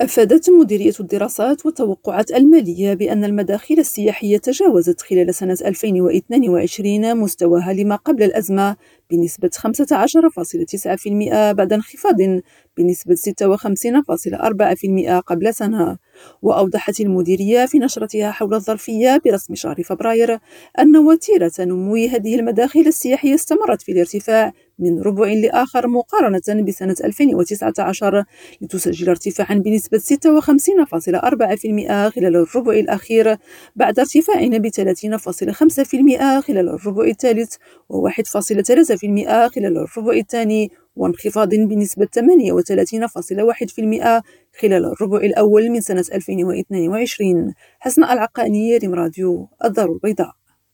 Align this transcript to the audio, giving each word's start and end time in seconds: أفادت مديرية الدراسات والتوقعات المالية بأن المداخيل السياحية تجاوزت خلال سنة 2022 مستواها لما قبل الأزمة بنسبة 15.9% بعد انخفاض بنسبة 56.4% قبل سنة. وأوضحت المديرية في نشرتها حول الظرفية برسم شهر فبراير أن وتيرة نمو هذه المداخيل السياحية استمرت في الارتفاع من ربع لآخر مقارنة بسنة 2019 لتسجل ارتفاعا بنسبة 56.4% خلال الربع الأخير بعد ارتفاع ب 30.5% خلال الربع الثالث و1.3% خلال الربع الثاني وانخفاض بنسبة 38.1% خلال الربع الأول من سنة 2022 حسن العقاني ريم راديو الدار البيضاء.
أفادت 0.00 0.50
مديرية 0.50 0.92
الدراسات 1.00 1.66
والتوقعات 1.66 2.30
المالية 2.30 2.94
بأن 2.94 3.24
المداخيل 3.24 3.78
السياحية 3.78 4.38
تجاوزت 4.38 5.00
خلال 5.00 5.34
سنة 5.34 5.58
2022 5.64 7.16
مستواها 7.16 7.72
لما 7.72 7.96
قبل 7.96 8.22
الأزمة 8.22 8.76
بنسبة 9.10 9.50
15.9% 9.58 9.68
بعد 11.52 11.72
انخفاض 11.72 12.16
بنسبة 12.76 13.14
56.4% 13.14 15.20
قبل 15.26 15.54
سنة. 15.54 15.98
وأوضحت 16.42 17.00
المديرية 17.00 17.66
في 17.66 17.78
نشرتها 17.78 18.30
حول 18.30 18.54
الظرفية 18.54 19.20
برسم 19.24 19.54
شهر 19.54 19.82
فبراير 19.82 20.38
أن 20.78 20.96
وتيرة 20.96 21.52
نمو 21.60 21.96
هذه 21.96 22.34
المداخيل 22.34 22.86
السياحية 22.86 23.34
استمرت 23.34 23.82
في 23.82 23.92
الارتفاع 23.92 24.52
من 24.80 25.02
ربع 25.02 25.32
لآخر 25.32 25.88
مقارنة 25.88 26.62
بسنة 26.66 26.96
2019 27.04 28.24
لتسجل 28.60 29.08
ارتفاعا 29.08 29.54
بنسبة 29.54 29.98
56.4% 29.98 30.02
خلال 32.14 32.36
الربع 32.36 32.72
الأخير 32.72 33.36
بعد 33.76 33.98
ارتفاع 33.98 34.46
ب 34.46 34.68
30.5% 34.68 36.40
خلال 36.40 36.68
الربع 36.68 37.04
الثالث 37.04 37.54
و1.3% 37.92 38.04
خلال 39.54 39.78
الربع 39.78 40.12
الثاني 40.12 40.70
وانخفاض 41.00 41.54
بنسبة 41.54 42.06
38.1% 42.06 44.22
خلال 44.60 44.84
الربع 44.84 45.18
الأول 45.18 45.70
من 45.70 45.80
سنة 45.80 46.04
2022 46.14 47.54
حسن 47.78 48.04
العقاني 48.04 48.76
ريم 48.76 48.94
راديو 48.94 49.48
الدار 49.64 49.92
البيضاء. 49.92 50.39